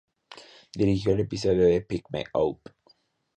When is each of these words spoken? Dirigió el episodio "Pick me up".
Dirigió 0.73 1.11
el 1.13 1.19
episodio 1.19 1.85
"Pick 1.87 2.07
me 2.09 2.25
up". 2.33 2.59